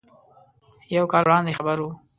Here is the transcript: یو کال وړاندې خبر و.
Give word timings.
یو 0.95 1.05
کال 1.11 1.23
وړاندې 1.27 1.57
خبر 1.59 1.77
و. 1.81 1.85